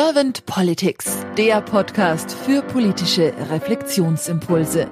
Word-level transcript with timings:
Servant 0.00 0.46
Politics, 0.46 1.26
der 1.36 1.60
Podcast 1.60 2.30
für 2.30 2.62
politische 2.62 3.34
Reflexionsimpulse. 3.50 4.88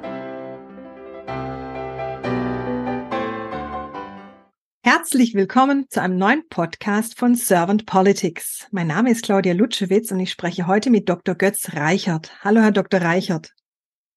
Herzlich 4.83 5.35
willkommen 5.35 5.87
zu 5.91 6.03
einem 6.03 6.19
neuen 6.19 6.49
Podcast 6.49 7.17
von 7.17 7.37
Servant 7.37 7.87
Politics. 7.87 8.67
Mein 8.73 8.89
Name 8.89 9.13
ist 9.13 9.23
Claudia 9.23 9.53
Lutschewitz 9.53 10.11
und 10.11 10.19
ich 10.19 10.33
spreche 10.33 10.67
heute 10.67 10.91
mit 10.91 11.09
Dr. 11.09 11.37
Götz 11.37 11.75
Reichert. 11.75 12.33
Hallo, 12.43 12.61
Herr 12.61 12.73
Dr. 12.73 13.01
Reichert. 13.01 13.55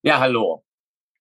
Ja, 0.02 0.20
hallo. 0.20 0.64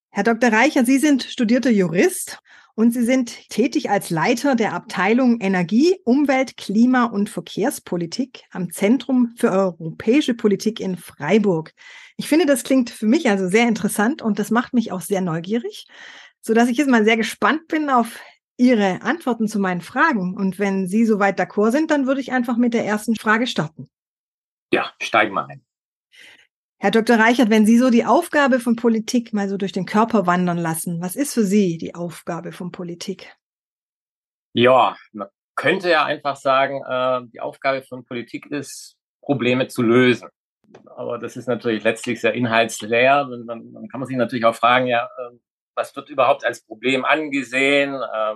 Herr 0.08 0.24
Dr. 0.24 0.50
Reichert, 0.50 0.86
Sie 0.86 0.96
sind 0.96 1.24
studierter 1.24 1.68
Jurist 1.68 2.40
und 2.78 2.92
Sie 2.92 3.02
sind 3.02 3.48
tätig 3.48 3.90
als 3.90 4.08
Leiter 4.08 4.54
der 4.54 4.72
Abteilung 4.72 5.40
Energie, 5.40 5.96
Umwelt, 6.04 6.56
Klima 6.56 7.06
und 7.06 7.28
Verkehrspolitik 7.28 8.44
am 8.52 8.70
Zentrum 8.70 9.34
für 9.36 9.50
europäische 9.50 10.32
Politik 10.34 10.78
in 10.78 10.96
Freiburg. 10.96 11.74
Ich 12.16 12.28
finde, 12.28 12.46
das 12.46 12.62
klingt 12.62 12.90
für 12.90 13.06
mich 13.06 13.28
also 13.28 13.48
sehr 13.48 13.66
interessant 13.66 14.22
und 14.22 14.38
das 14.38 14.52
macht 14.52 14.74
mich 14.74 14.92
auch 14.92 15.00
sehr 15.00 15.20
neugierig, 15.20 15.88
so 16.40 16.54
dass 16.54 16.68
ich 16.68 16.76
jetzt 16.76 16.88
mal 16.88 17.04
sehr 17.04 17.16
gespannt 17.16 17.66
bin 17.66 17.90
auf 17.90 18.20
Ihre 18.56 19.02
Antworten 19.02 19.48
zu 19.48 19.58
meinen 19.58 19.80
Fragen. 19.80 20.36
Und 20.36 20.60
wenn 20.60 20.86
Sie 20.86 21.04
soweit 21.04 21.40
d'accord 21.40 21.72
sind, 21.72 21.90
dann 21.90 22.06
würde 22.06 22.20
ich 22.20 22.30
einfach 22.30 22.56
mit 22.56 22.74
der 22.74 22.86
ersten 22.86 23.16
Frage 23.16 23.48
starten. 23.48 23.90
Ja, 24.72 24.92
steigen 25.02 25.34
wir 25.34 25.48
ein. 25.48 25.67
Herr 26.80 26.92
Dr. 26.92 27.18
Reichert, 27.18 27.50
wenn 27.50 27.66
Sie 27.66 27.76
so 27.76 27.90
die 27.90 28.04
Aufgabe 28.04 28.60
von 28.60 28.76
Politik 28.76 29.32
mal 29.32 29.48
so 29.48 29.56
durch 29.56 29.72
den 29.72 29.84
Körper 29.84 30.28
wandern 30.28 30.58
lassen, 30.58 31.02
was 31.02 31.16
ist 31.16 31.34
für 31.34 31.42
Sie 31.42 31.76
die 31.76 31.96
Aufgabe 31.96 32.52
von 32.52 32.70
Politik? 32.70 33.36
Ja, 34.52 34.96
man 35.10 35.26
könnte 35.56 35.90
ja 35.90 36.04
einfach 36.04 36.36
sagen, 36.36 36.80
äh, 36.88 37.28
die 37.32 37.40
Aufgabe 37.40 37.82
von 37.82 38.04
Politik 38.04 38.46
ist, 38.46 38.96
Probleme 39.20 39.66
zu 39.66 39.82
lösen. 39.82 40.28
Aber 40.96 41.18
das 41.18 41.36
ist 41.36 41.48
natürlich 41.48 41.82
letztlich 41.82 42.20
sehr 42.20 42.34
inhaltsleer. 42.34 43.28
Dann, 43.46 43.88
kann 43.90 43.98
man 44.00 44.06
sich 44.06 44.16
natürlich 44.16 44.44
auch 44.44 44.54
fragen, 44.54 44.86
ja, 44.86 45.04
äh, 45.04 45.36
was 45.74 45.94
wird 45.96 46.10
überhaupt 46.10 46.44
als 46.44 46.64
Problem 46.64 47.04
angesehen? 47.04 47.94
Äh, 47.94 48.34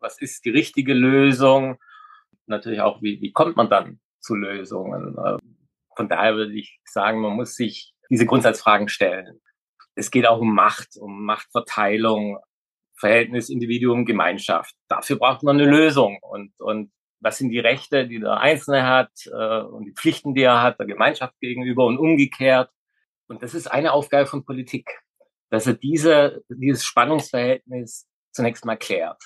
was 0.00 0.20
ist 0.20 0.44
die 0.44 0.50
richtige 0.50 0.94
Lösung? 0.94 1.78
Natürlich 2.46 2.80
auch, 2.80 3.00
wie, 3.02 3.20
wie 3.20 3.32
kommt 3.32 3.56
man 3.56 3.70
dann 3.70 4.00
zu 4.18 4.34
Lösungen? 4.34 5.16
Äh, 5.16 5.38
von 5.96 6.08
daher 6.08 6.34
würde 6.34 6.54
ich 6.54 6.80
sagen, 6.84 7.20
man 7.20 7.34
muss 7.34 7.54
sich 7.54 7.93
diese 8.10 8.26
Grundsatzfragen 8.26 8.88
stellen. 8.88 9.40
Es 9.94 10.10
geht 10.10 10.26
auch 10.26 10.40
um 10.40 10.54
Macht, 10.54 10.96
um 10.98 11.24
Machtverteilung, 11.24 12.38
Verhältnis 12.96 13.48
Individuum, 13.48 14.04
Gemeinschaft. 14.04 14.74
Dafür 14.88 15.16
braucht 15.16 15.42
man 15.42 15.60
eine 15.60 15.70
Lösung. 15.70 16.18
Und, 16.22 16.52
und 16.60 16.92
was 17.20 17.38
sind 17.38 17.50
die 17.50 17.58
Rechte, 17.58 18.06
die 18.06 18.20
der 18.20 18.38
Einzelne 18.38 18.86
hat 18.86 19.10
äh, 19.26 19.62
und 19.62 19.84
die 19.84 19.92
Pflichten, 19.92 20.34
die 20.34 20.42
er 20.42 20.62
hat, 20.62 20.78
der 20.78 20.86
Gemeinschaft 20.86 21.34
gegenüber 21.40 21.86
und 21.86 21.98
umgekehrt. 21.98 22.70
Und 23.28 23.42
das 23.42 23.54
ist 23.54 23.66
eine 23.66 23.92
Aufgabe 23.92 24.26
von 24.26 24.44
Politik, 24.44 24.90
dass 25.50 25.66
er 25.66 25.74
diese, 25.74 26.42
dieses 26.48 26.84
Spannungsverhältnis 26.84 28.06
zunächst 28.32 28.64
mal 28.64 28.76
klärt. 28.76 29.22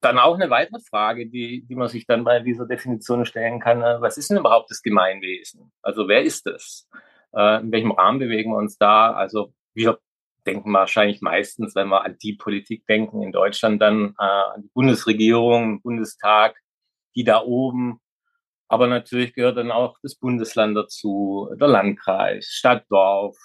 Dann 0.00 0.18
auch 0.18 0.34
eine 0.34 0.48
weitere 0.48 0.80
Frage, 0.80 1.28
die, 1.28 1.66
die 1.66 1.74
man 1.74 1.88
sich 1.88 2.06
dann 2.06 2.24
bei 2.24 2.40
dieser 2.40 2.66
Definition 2.66 3.26
stellen 3.26 3.60
kann. 3.60 3.82
Äh, 3.82 4.00
was 4.00 4.16
ist 4.16 4.30
denn 4.30 4.38
überhaupt 4.38 4.70
das 4.70 4.82
Gemeinwesen? 4.82 5.72
Also 5.82 6.08
wer 6.08 6.22
ist 6.22 6.46
es? 6.46 6.88
Äh, 7.34 7.60
in 7.60 7.72
welchem 7.72 7.92
Rahmen 7.92 8.18
bewegen 8.18 8.52
wir 8.52 8.58
uns 8.58 8.78
da? 8.78 9.12
Also 9.12 9.52
wir 9.74 9.98
denken 10.46 10.72
wahrscheinlich 10.72 11.20
meistens, 11.20 11.74
wenn 11.74 11.88
wir 11.88 12.04
an 12.04 12.16
die 12.22 12.34
Politik 12.34 12.86
denken 12.86 13.22
in 13.22 13.32
Deutschland, 13.32 13.80
dann 13.80 14.14
äh, 14.18 14.22
an 14.22 14.62
die 14.62 14.70
Bundesregierung, 14.72 15.82
Bundestag, 15.82 16.56
die 17.14 17.24
da 17.24 17.42
oben. 17.42 18.00
Aber 18.68 18.86
natürlich 18.86 19.34
gehört 19.34 19.56
dann 19.58 19.70
auch 19.70 19.98
das 20.02 20.14
Bundesland 20.14 20.76
dazu, 20.76 21.50
der 21.58 21.68
Landkreis, 21.68 22.46
Stadt, 22.46 22.84
Dorf. 22.88 23.36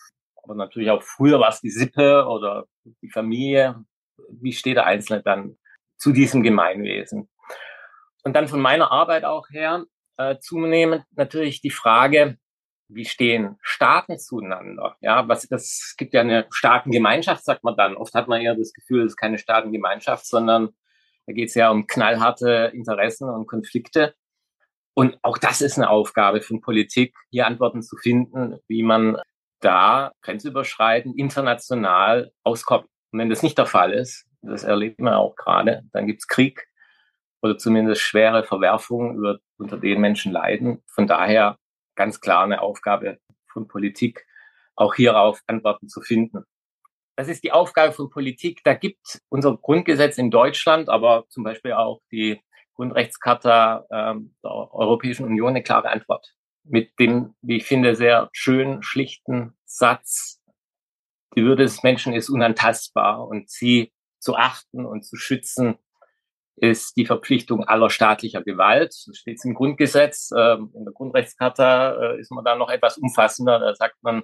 Aber 0.43 0.55
natürlich 0.55 0.91
auch 0.91 1.01
früher 1.01 1.39
war 1.39 1.49
es 1.49 1.61
die 1.61 1.71
Sippe 1.71 2.25
oder 2.27 2.65
die 3.01 3.09
Familie. 3.09 3.83
Wie 4.29 4.53
steht 4.53 4.77
der 4.77 4.85
Einzelne 4.85 5.23
dann 5.23 5.57
zu 5.97 6.11
diesem 6.11 6.43
Gemeinwesen. 6.43 7.29
Und 8.23 8.35
dann 8.35 8.47
von 8.47 8.61
meiner 8.61 8.91
Arbeit 8.91 9.23
auch 9.23 9.49
her 9.49 9.85
äh, 10.17 10.37
zunehmend 10.39 11.03
natürlich 11.15 11.61
die 11.61 11.69
Frage, 11.69 12.37
wie 12.87 13.05
stehen 13.05 13.57
Staaten 13.61 14.19
zueinander? 14.19 14.95
Ja, 15.01 15.27
was, 15.27 15.47
das 15.47 15.63
es 15.63 15.95
gibt 15.97 16.13
ja 16.13 16.21
eine 16.21 16.47
Staatengemeinschaft, 16.51 17.43
sagt 17.43 17.63
man 17.63 17.75
dann. 17.75 17.95
Oft 17.95 18.13
hat 18.13 18.27
man 18.27 18.41
eher 18.41 18.55
das 18.55 18.73
Gefühl, 18.73 19.01
es 19.01 19.13
ist 19.13 19.17
keine 19.17 19.37
Staatengemeinschaft, 19.37 20.25
sondern 20.25 20.69
da 21.25 21.33
geht 21.33 21.49
es 21.49 21.55
ja 21.55 21.71
um 21.71 21.87
knallharte 21.87 22.71
Interessen 22.73 23.29
und 23.29 23.47
Konflikte. 23.47 24.15
Und 24.93 25.17
auch 25.23 25.37
das 25.37 25.61
ist 25.61 25.77
eine 25.77 25.89
Aufgabe 25.89 26.41
von 26.41 26.61
Politik, 26.61 27.15
hier 27.29 27.47
Antworten 27.47 27.81
zu 27.81 27.97
finden, 27.97 28.59
wie 28.67 28.83
man 28.83 29.17
da 29.59 30.13
grenzüberschreitend 30.21 31.17
international 31.17 32.31
auskommt. 32.43 32.87
Und 33.11 33.19
wenn 33.19 33.29
das 33.29 33.43
nicht 33.43 33.57
der 33.57 33.65
Fall 33.65 33.91
ist, 33.93 34.25
das 34.41 34.63
erlebt 34.63 34.99
man 34.99 35.13
auch 35.13 35.35
gerade. 35.35 35.83
Dann 35.91 36.07
gibt's 36.07 36.27
Krieg 36.27 36.67
oder 37.41 37.57
zumindest 37.57 38.01
schwere 38.01 38.43
Verwerfungen, 38.43 39.17
über, 39.17 39.39
unter 39.57 39.77
denen 39.77 40.01
Menschen 40.01 40.31
leiden. 40.31 40.81
Von 40.87 41.07
daher 41.07 41.57
ganz 41.95 42.19
klar 42.21 42.43
eine 42.43 42.61
Aufgabe 42.61 43.19
von 43.47 43.67
Politik, 43.67 44.25
auch 44.75 44.95
hierauf 44.95 45.41
Antworten 45.47 45.87
zu 45.87 46.01
finden. 46.01 46.43
Das 47.15 47.29
ist 47.29 47.43
die 47.43 47.53
Aufgabe 47.53 47.93
von 47.93 48.09
Politik. 48.09 48.61
Da 48.63 48.73
gibt 48.73 49.21
unser 49.29 49.55
Grundgesetz 49.57 50.17
in 50.17 50.31
Deutschland, 50.31 50.89
aber 50.89 51.25
zum 51.29 51.43
Beispiel 51.43 51.73
auch 51.73 52.01
die 52.11 52.41
Grundrechtscharta 52.75 53.85
ähm, 53.89 54.35
der 54.43 54.51
Europäischen 54.51 55.25
Union 55.25 55.49
eine 55.49 55.63
klare 55.63 55.89
Antwort. 55.89 56.35
Mit 56.63 56.99
dem, 56.99 57.35
wie 57.41 57.57
ich 57.57 57.65
finde, 57.65 57.95
sehr 57.95 58.29
schön 58.33 58.83
schlichten 58.83 59.53
Satz, 59.65 60.41
die 61.35 61.43
Würde 61.43 61.63
des 61.63 61.83
Menschen 61.83 62.13
ist 62.13 62.29
unantastbar 62.29 63.27
und 63.27 63.49
sie 63.49 63.93
zu 64.19 64.35
achten 64.35 64.85
und 64.85 65.05
zu 65.05 65.15
schützen, 65.15 65.77
ist 66.57 66.95
die 66.95 67.05
Verpflichtung 67.05 67.63
aller 67.65 67.89
staatlicher 67.89 68.41
Gewalt. 68.41 68.95
Das 69.07 69.17
steht 69.17 69.43
im 69.43 69.53
Grundgesetz. 69.53 70.31
Ähm, 70.35 70.71
in 70.73 70.85
der 70.85 70.93
Grundrechtscharta 70.93 72.13
äh, 72.13 72.19
ist 72.19 72.31
man 72.31 72.45
da 72.45 72.55
noch 72.55 72.69
etwas 72.69 72.97
umfassender. 72.97 73.59
Da 73.59 73.75
sagt 73.75 74.01
man, 74.01 74.23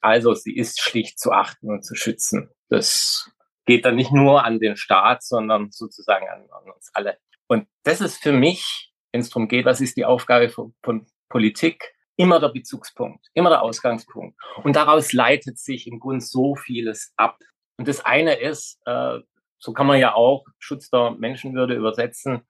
also 0.00 0.34
sie 0.34 0.56
ist 0.56 0.80
schlicht 0.80 1.18
zu 1.18 1.32
achten 1.32 1.70
und 1.70 1.84
zu 1.84 1.94
schützen. 1.94 2.50
Das 2.68 3.30
geht 3.66 3.84
dann 3.84 3.96
nicht 3.96 4.12
nur 4.12 4.44
an 4.44 4.58
den 4.58 4.76
Staat, 4.76 5.22
sondern 5.22 5.70
sozusagen 5.70 6.28
an, 6.28 6.46
an 6.50 6.70
uns 6.74 6.90
alle. 6.92 7.18
Und 7.46 7.66
das 7.82 8.00
ist 8.00 8.22
für 8.22 8.32
mich, 8.32 8.92
wenn 9.12 9.20
es 9.20 9.30
darum 9.30 9.48
geht, 9.48 9.64
was 9.64 9.80
ist 9.80 9.96
die 9.96 10.04
Aufgabe 10.04 10.48
von, 10.48 10.74
von 10.82 11.06
Politik, 11.28 11.94
immer 12.16 12.38
der 12.38 12.48
Bezugspunkt, 12.48 13.26
immer 13.32 13.48
der 13.48 13.62
Ausgangspunkt. 13.62 14.38
Und 14.62 14.76
daraus 14.76 15.12
leitet 15.12 15.58
sich 15.58 15.86
im 15.86 16.00
Grunde 16.00 16.24
so 16.24 16.54
vieles 16.54 17.12
ab. 17.16 17.38
Und 17.78 17.88
das 17.88 18.04
eine 18.04 18.38
ist, 18.38 18.78
äh, 18.84 19.20
so 19.60 19.72
kann 19.72 19.86
man 19.86 20.00
ja 20.00 20.14
auch 20.14 20.46
Schutz 20.58 20.88
der 20.90 21.12
Menschenwürde 21.12 21.74
übersetzen. 21.74 22.42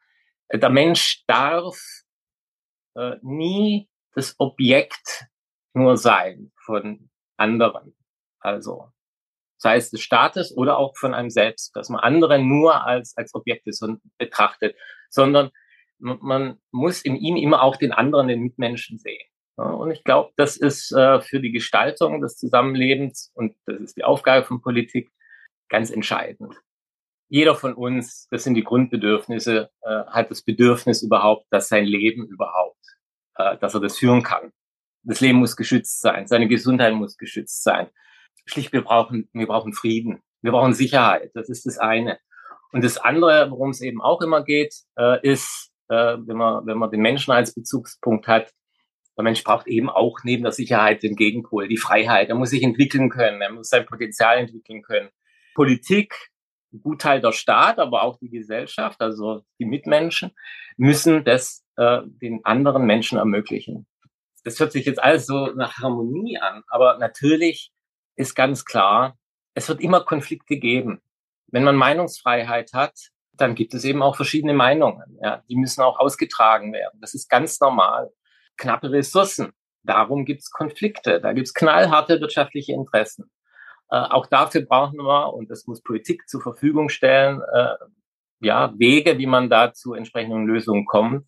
Äh, 0.49 0.59
der 0.59 0.71
Mensch 0.71 1.25
darf 1.27 1.79
äh, 2.95 3.17
nie 3.23 3.89
das 4.15 4.37
Objekt 4.39 5.27
nur 5.75 5.97
sein 5.97 6.53
von 6.65 7.11
anderen. 7.37 7.95
Also 8.39 8.93
sei 9.57 9.77
es 9.77 9.91
des 9.91 10.01
Staates 10.01 10.57
oder 10.57 10.79
auch 10.79 10.97
von 10.97 11.13
einem 11.13 11.31
selbst, 11.31 11.75
dass 11.77 11.91
man 11.91 12.01
andere 12.01 12.39
nur 12.39 12.87
als, 12.87 13.17
als 13.17 13.35
Objekte 13.35 13.73
so 13.73 13.97
betrachtet, 14.17 14.77
sondern 15.11 15.51
man 15.99 16.59
muss 16.71 17.03
in 17.03 17.15
ihm 17.17 17.37
immer 17.37 17.63
auch 17.63 17.77
den 17.77 17.93
anderen, 17.93 18.29
den 18.29 18.41
Mitmenschen 18.41 18.99
sehen. 18.99 19.27
Und 19.57 19.91
ich 19.91 20.03
glaube, 20.03 20.33
das 20.37 20.57
ist 20.57 20.93
äh, 20.93 21.21
für 21.21 21.41
die 21.41 21.53
Gestaltung 21.53 22.23
des 22.23 22.39
Zusammenlebens 22.39 23.31
und 23.35 23.55
das 23.67 23.81
ist 23.81 23.97
die 23.99 24.05
Aufgabe 24.05 24.47
von 24.47 24.63
Politik 24.63 25.11
ganz 25.69 25.91
entscheidend 25.91 26.57
jeder 27.31 27.55
von 27.55 27.75
uns, 27.75 28.27
das 28.31 28.43
sind 28.45 28.55
die 28.55 28.65
Grundbedürfnisse, 28.65 29.71
äh, 29.83 30.05
hat 30.07 30.31
das 30.31 30.43
Bedürfnis 30.43 31.03
überhaupt, 31.03 31.47
dass 31.51 31.69
sein 31.69 31.85
Leben 31.85 32.27
überhaupt, 32.27 32.85
äh, 33.37 33.57
dass 33.59 33.73
er 33.73 33.81
das 33.81 33.97
führen 33.97 34.23
kann. 34.23 34.53
Das 35.05 35.21
Leben 35.21 35.39
muss 35.39 35.57
geschützt 35.57 36.01
sein, 36.01 36.27
seine 36.27 36.49
Gesundheit 36.49 36.93
muss 36.93 37.17
geschützt 37.17 37.63
sein. 37.63 37.89
Schlicht, 38.45 38.73
wir 38.73 38.83
brauchen, 38.83 39.29
wir 39.33 39.47
brauchen 39.47 39.73
Frieden, 39.73 40.23
wir 40.43 40.51
brauchen 40.51 40.75
Sicherheit. 40.75 41.31
Das 41.35 41.49
ist 41.49 41.67
das 41.67 41.79
eine. 41.79 42.19
Und 42.73 42.83
das 42.83 42.99
andere, 42.99 43.49
worum 43.51 43.71
es 43.71 43.81
eben 43.81 44.03
auch 44.03 44.21
immer 44.23 44.43
geht, 44.43 44.75
äh, 44.99 45.25
ist, 45.27 45.71
äh, 45.89 46.17
wenn 46.19 46.37
man, 46.37 46.67
wenn 46.67 46.79
man 46.79 46.91
den 46.91 47.01
Menschen 47.01 47.33
als 47.33 47.55
Bezugspunkt 47.55 48.27
hat, 48.27 48.53
der 49.17 49.23
Mensch 49.23 49.45
braucht 49.45 49.69
eben 49.69 49.89
auch 49.89 50.19
neben 50.25 50.43
der 50.43 50.53
Sicherheit 50.53 51.05
den 51.05 51.15
Gegenpol, 51.15 51.69
die 51.69 51.77
Freiheit. 51.77 52.29
Er 52.29 52.35
muss 52.35 52.51
sich 52.51 52.65
entwickeln 52.65 53.09
können, 53.09 53.41
er 53.41 53.53
muss 53.53 53.69
sein 53.69 53.87
Potenzial 53.87 54.39
entwickeln 54.39 54.83
können. 54.83 55.11
Politik 55.55 56.31
Gutteil 56.83 57.21
der 57.21 57.33
Staat, 57.33 57.79
aber 57.79 58.03
auch 58.03 58.19
die 58.19 58.31
Gesellschaft, 58.31 59.01
also 59.01 59.43
die 59.59 59.65
Mitmenschen, 59.65 60.33
müssen 60.77 61.25
das 61.25 61.65
äh, 61.77 62.01
den 62.05 62.45
anderen 62.45 62.85
Menschen 62.85 63.19
ermöglichen. 63.19 63.87
Das 64.45 64.59
hört 64.59 64.73
sich 64.73 64.87
jetzt 64.87 65.03
alles 65.03 65.27
so 65.27 65.47
nach 65.55 65.79
Harmonie 65.79 66.39
an, 66.39 66.63
aber 66.69 66.99
natürlich 66.99 67.73
ist 68.17 68.35
ganz 68.35 68.65
klar, 68.65 69.19
es 69.55 69.69
wird 69.69 69.81
immer 69.81 70.05
Konflikte 70.05 70.57
geben. 70.57 71.01
Wenn 71.49 71.65
man 71.65 71.77
Meinungsfreiheit 71.77 72.73
hat, 72.73 72.95
dann 73.33 73.55
gibt 73.55 73.75
es 73.75 73.85
eben 73.85 74.03
auch 74.03 74.17
verschiedene 74.17 74.55
Meinungen. 74.55 75.19
Ja, 75.23 75.43
die 75.49 75.57
müssen 75.57 75.83
auch 75.83 75.99
ausgetragen 75.99 76.73
werden. 76.73 77.01
Das 77.01 77.15
ist 77.15 77.29
ganz 77.29 77.61
normal. 77.61 78.11
Knappe 78.57 78.91
Ressourcen. 78.91 79.53
darum 79.83 80.27
gibt 80.27 80.43
es 80.43 80.51
Konflikte, 80.51 81.21
da 81.21 81.33
gibt 81.33 81.47
es 81.47 81.55
knallharte 81.55 82.21
wirtschaftliche 82.21 82.75
Interessen. 82.75 83.31
Äh, 83.91 83.97
auch 83.97 84.27
dafür 84.27 84.63
brauchen 84.63 84.99
wir, 84.99 85.35
und 85.35 85.51
das 85.51 85.67
muss 85.67 85.83
Politik 85.83 86.29
zur 86.29 86.41
Verfügung 86.41 86.89
stellen, 86.89 87.43
äh, 87.53 87.75
ja, 88.41 88.73
Wege, 88.79 89.19
wie 89.19 89.27
man 89.27 89.51
da 89.51 89.73
zu 89.73 89.95
entsprechenden 89.95 90.47
Lösungen 90.47 90.87
kommt. 90.87 91.27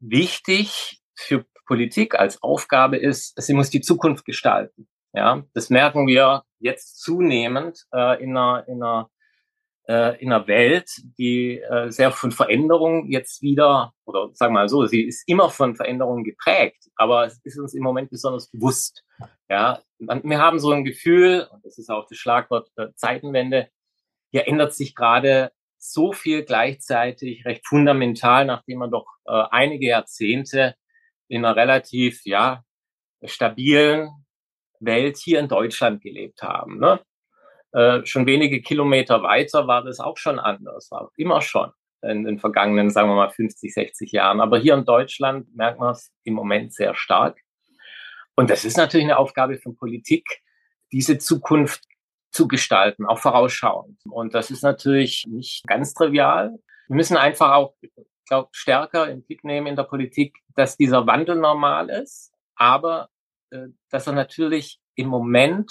Wichtig 0.00 1.00
für 1.14 1.44
Politik 1.66 2.14
als 2.14 2.42
Aufgabe 2.42 2.96
ist, 2.96 3.40
sie 3.40 3.54
muss 3.54 3.70
die 3.70 3.80
Zukunft 3.80 4.24
gestalten. 4.24 4.88
Ja, 5.12 5.44
das 5.54 5.70
merken 5.70 6.06
wir 6.06 6.44
jetzt 6.58 7.00
zunehmend 7.00 7.86
äh, 7.92 8.22
in 8.22 8.36
einer, 8.36 8.68
in 8.68 8.82
einer 8.82 9.10
äh, 9.88 10.20
in 10.20 10.32
einer 10.32 10.46
Welt, 10.46 10.90
die 11.18 11.60
äh, 11.60 11.90
sehr 11.90 12.10
von 12.10 12.32
Veränderungen 12.32 13.10
jetzt 13.10 13.42
wieder, 13.42 13.92
oder 14.04 14.30
sagen 14.32 14.54
wir 14.54 14.60
mal 14.60 14.68
so, 14.68 14.86
sie 14.86 15.02
ist 15.02 15.28
immer 15.28 15.50
von 15.50 15.76
Veränderungen 15.76 16.24
geprägt, 16.24 16.88
aber 16.96 17.26
es 17.26 17.40
ist 17.44 17.58
uns 17.58 17.74
im 17.74 17.82
Moment 17.82 18.10
besonders 18.10 18.50
bewusst. 18.50 19.04
Ja, 19.48 19.80
wir 19.98 20.38
haben 20.38 20.58
so 20.58 20.72
ein 20.72 20.84
Gefühl, 20.84 21.46
und 21.50 21.64
das 21.64 21.78
ist 21.78 21.90
auch 21.90 22.06
das 22.08 22.18
Schlagwort 22.18 22.68
äh, 22.76 22.88
Zeitenwende, 22.94 23.68
hier 24.30 24.48
ändert 24.48 24.74
sich 24.74 24.94
gerade 24.94 25.52
so 25.78 26.12
viel 26.12 26.44
gleichzeitig 26.44 27.44
recht 27.44 27.66
fundamental, 27.66 28.44
nachdem 28.44 28.78
man 28.78 28.90
doch 28.90 29.06
äh, 29.26 29.44
einige 29.50 29.86
Jahrzehnte 29.86 30.74
in 31.28 31.44
einer 31.44 31.56
relativ 31.56 32.22
ja 32.24 32.64
stabilen 33.24 34.10
Welt 34.80 35.16
hier 35.16 35.40
in 35.40 35.48
Deutschland 35.48 36.02
gelebt 36.02 36.42
haben. 36.42 36.78
Ne? 36.78 37.00
Äh, 37.76 38.06
schon 38.06 38.24
wenige 38.24 38.62
Kilometer 38.62 39.22
weiter 39.22 39.66
war 39.66 39.84
das 39.84 40.00
auch 40.00 40.16
schon 40.16 40.38
anders, 40.38 40.90
war 40.90 41.10
immer 41.18 41.42
schon 41.42 41.70
in 42.00 42.24
den 42.24 42.38
vergangenen, 42.38 42.88
sagen 42.88 43.10
wir 43.10 43.16
mal, 43.16 43.28
50, 43.28 43.74
60 43.74 44.12
Jahren. 44.12 44.40
Aber 44.40 44.56
hier 44.56 44.72
in 44.72 44.86
Deutschland 44.86 45.54
merkt 45.54 45.78
man 45.78 45.92
es 45.92 46.10
im 46.24 46.32
Moment 46.32 46.72
sehr 46.72 46.94
stark. 46.94 47.38
Und 48.34 48.48
das 48.48 48.64
ist 48.64 48.78
natürlich 48.78 49.04
eine 49.04 49.18
Aufgabe 49.18 49.58
von 49.58 49.76
Politik, 49.76 50.40
diese 50.90 51.18
Zukunft 51.18 51.84
zu 52.30 52.48
gestalten, 52.48 53.04
auch 53.04 53.18
vorausschauend. 53.18 54.00
Und 54.06 54.32
das 54.32 54.50
ist 54.50 54.62
natürlich 54.62 55.26
nicht 55.28 55.66
ganz 55.66 55.92
trivial. 55.92 56.58
Wir 56.88 56.96
müssen 56.96 57.18
einfach 57.18 57.52
auch, 57.52 57.74
glaube 58.26 58.48
stärker 58.52 59.10
im 59.10 59.22
Blick 59.22 59.44
nehmen 59.44 59.66
in 59.66 59.76
der 59.76 59.84
Politik, 59.84 60.38
dass 60.54 60.78
dieser 60.78 61.06
Wandel 61.06 61.36
normal 61.36 61.90
ist, 61.90 62.32
aber 62.54 63.10
äh, 63.50 63.68
dass 63.90 64.06
er 64.06 64.14
natürlich 64.14 64.80
im 64.94 65.08
Moment 65.08 65.70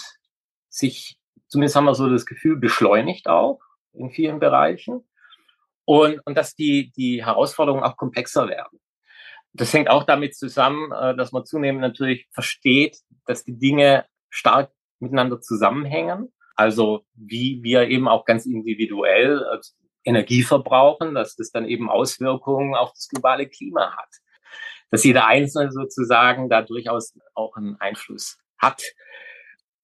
sich 0.68 1.18
zumindest 1.48 1.76
haben 1.76 1.84
wir 1.84 1.94
so 1.94 2.08
das 2.08 2.26
Gefühl, 2.26 2.56
beschleunigt 2.56 3.28
auch 3.28 3.60
in 3.92 4.10
vielen 4.10 4.40
Bereichen. 4.40 5.08
Und, 5.84 6.20
und 6.26 6.36
dass 6.36 6.54
die, 6.54 6.90
die 6.96 7.24
Herausforderungen 7.24 7.84
auch 7.84 7.96
komplexer 7.96 8.48
werden. 8.48 8.80
Das 9.52 9.72
hängt 9.72 9.88
auch 9.88 10.04
damit 10.04 10.36
zusammen, 10.36 10.90
äh, 10.92 11.16
dass 11.16 11.32
man 11.32 11.46
zunehmend 11.46 11.80
natürlich 11.80 12.28
versteht, 12.32 12.98
dass 13.24 13.44
die 13.44 13.56
Dinge 13.56 14.04
stark 14.28 14.72
miteinander 14.98 15.40
zusammenhängen. 15.40 16.32
Also 16.56 17.04
wie 17.14 17.62
wir 17.62 17.88
eben 17.88 18.08
auch 18.08 18.24
ganz 18.24 18.46
individuell 18.46 19.44
äh, 19.52 19.58
Energie 20.04 20.42
verbrauchen, 20.42 21.14
dass 21.14 21.36
das 21.36 21.50
dann 21.50 21.66
eben 21.66 21.90
Auswirkungen 21.90 22.74
auf 22.74 22.92
das 22.92 23.08
globale 23.08 23.48
Klima 23.48 23.96
hat. 23.96 24.08
Dass 24.90 25.04
jeder 25.04 25.26
Einzelne 25.26 25.72
sozusagen 25.72 26.48
da 26.48 26.62
durchaus 26.62 27.14
auch 27.34 27.56
einen 27.56 27.76
Einfluss 27.80 28.38
hat. 28.58 28.82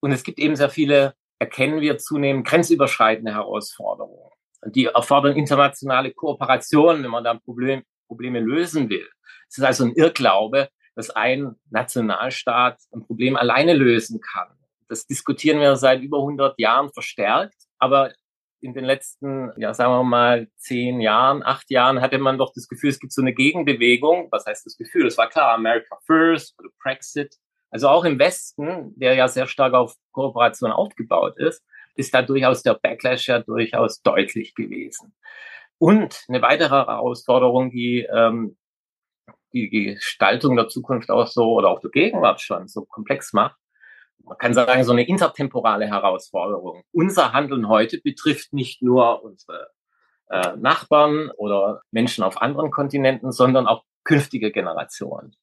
Und 0.01 0.13
es 0.13 0.23
gibt 0.23 0.39
eben 0.39 0.57
sehr 0.57 0.71
viele 0.71 1.15
erkennen 1.43 1.81
wir 1.81 1.99
zunehmend 1.99 2.47
grenzüberschreitende 2.47 3.35
Herausforderungen. 3.35 4.31
Die 4.67 4.85
erfordern 4.85 5.37
internationale 5.37 6.13
Kooperation, 6.13 7.03
wenn 7.03 7.11
man 7.11 7.25
da 7.25 7.35
Problem, 7.35 7.83
Probleme 8.07 8.39
lösen 8.39 8.89
will. 8.89 9.09
Es 9.49 9.59
ist 9.59 9.65
also 9.65 9.85
ein 9.85 9.93
Irrglaube, 9.97 10.69
dass 10.95 11.11
ein 11.11 11.57
Nationalstaat 11.69 12.79
ein 12.93 13.05
Problem 13.05 13.35
alleine 13.35 13.75
lösen 13.75 14.21
kann. 14.21 14.57
Das 14.89 15.05
diskutieren 15.05 15.59
wir 15.59 15.75
seit 15.75 16.01
über 16.01 16.19
100 16.19 16.61
Jahren 16.61 16.93
verstärkt, 16.93 17.57
aber 17.79 18.13
in 18.61 18.73
den 18.73 18.85
letzten, 18.85 19.51
ja, 19.57 19.75
sagen 19.75 19.91
wir 19.91 20.05
mal, 20.05 20.47
zehn 20.55 21.01
Jahren, 21.01 21.43
acht 21.43 21.69
Jahren 21.73 22.01
hatte 22.01 22.19
man 22.19 22.39
doch 22.39 22.53
das 22.55 22.69
Gefühl, 22.69 22.91
es 22.91 23.01
gibt 23.01 23.13
so 23.13 23.21
eine 23.21 23.35
Gegenbewegung. 23.35 24.29
Was 24.31 24.47
heißt 24.47 24.65
das 24.65 24.77
Gefühl? 24.77 25.09
Es 25.09 25.19
war 25.19 25.29
klar, 25.29 25.55
America 25.55 25.99
First 26.07 26.57
oder 26.61 26.69
Brexit. 26.81 27.35
Also 27.73 27.89
auch 27.89 28.05
im 28.05 28.19
Westen, 28.19 28.93
der 28.97 29.15
ja 29.15 29.29
sehr 29.29 29.47
stark 29.47 29.73
auf 29.73 29.95
Kooperation 30.13 30.71
aufgebaut 30.71 31.39
ist, 31.39 31.65
ist 31.97 32.15
da 32.15 32.21
durchaus 32.21 32.63
der 32.63 32.75
Backlash 32.75 33.29
ja 33.29 33.41
durchaus 33.41 34.03
deutlich 34.03 34.55
gewesen. 34.55 35.15
Und 35.79 36.25
eine 36.29 36.43
weitere 36.43 36.77
Herausforderung, 36.77 37.71
die 37.71 38.07
ähm, 38.13 38.57
die 39.55 39.69
Gestaltung 39.71 40.57
der 40.57 40.69
Zukunft 40.69 41.11
auch 41.11 41.27
so 41.27 41.55
oder 41.55 41.71
auch 41.71 41.81
der 41.81 41.91
Gegenwart 41.91 42.41
schon 42.41 42.69
so 42.69 42.85
komplex 42.85 43.33
macht, 43.33 43.57
man 44.25 44.39
kann 44.39 44.55
sagen, 44.55 44.85
so 44.85 44.93
eine 44.93 45.07
intertemporale 45.07 45.87
Herausforderung. 45.87 46.85
Unser 46.93 47.33
Handeln 47.33 47.69
heute 47.69 48.01
betrifft 48.03 48.53
nicht 48.53 48.83
nur 48.83 49.25
unsere 49.25 49.71
äh, 50.29 50.57
Nachbarn 50.57 51.31
oder 51.37 51.83
Menschen 51.91 52.23
auf 52.23 52.41
anderen 52.41 52.71
Kontinenten, 52.71 53.33
sondern 53.33 53.67
auch 53.67 53.85
künftige 54.05 54.53
Generationen 54.53 55.37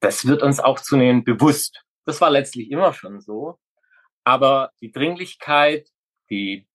das 0.00 0.26
wird 0.26 0.42
uns 0.42 0.60
auch 0.60 0.80
zunehmend 0.80 1.24
bewusst. 1.24 1.84
Das 2.04 2.20
war 2.20 2.30
letztlich 2.30 2.70
immer 2.70 2.92
schon 2.92 3.20
so. 3.20 3.58
Aber 4.24 4.72
die 4.80 4.92
Dringlichkeit, 4.92 5.88
die, 6.30 6.66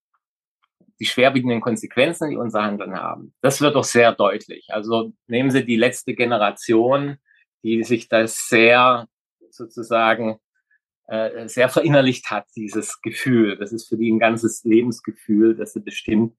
die 1.00 1.06
schwerwiegenden 1.06 1.62
Konsequenzen, 1.62 2.30
die 2.30 2.38
unser 2.38 2.64
Handeln 2.64 2.96
haben, 2.96 3.34
das 3.42 3.62
wird 3.62 3.76
doch 3.76 3.84
sehr 3.84 4.14
deutlich. 4.14 4.68
Also 4.70 5.14
nehmen 5.28 5.52
Sie 5.52 5.66
die 5.66 5.78
letzte 5.78 6.16
Generation, 6.16 7.18
die 7.64 7.84
sich 7.84 8.08
das 8.08 8.48
sehr 8.48 9.08
sozusagen 9.50 10.40
äh, 11.08 11.48
sehr 11.48 11.70
verinnerlicht 11.70 12.30
hat, 12.32 12.48
dieses 12.56 13.02
Gefühl. 13.02 13.58
Das 13.58 13.72
ist 13.72 13.88
für 13.88 13.98
die 13.98 14.12
ein 14.12 14.20
ganzes 14.20 14.64
Lebensgefühl, 14.64 15.56
das 15.56 15.74
sie 15.74 15.82
bestimmt. 15.82 16.36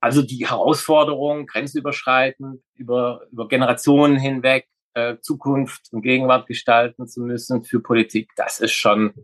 Also 0.00 0.22
die 0.22 0.46
Herausforderung, 0.46 1.46
grenzüberschreitend, 1.46 2.60
über, 2.74 3.26
über 3.30 3.48
Generationen 3.48 4.18
hinweg, 4.18 4.68
äh, 4.94 5.18
Zukunft 5.20 5.92
und 5.92 6.02
Gegenwart 6.02 6.46
gestalten 6.46 7.06
zu 7.06 7.20
müssen 7.20 7.64
für 7.64 7.80
Politik, 7.80 8.30
das 8.36 8.60
ist 8.60 8.72
schon 8.72 9.14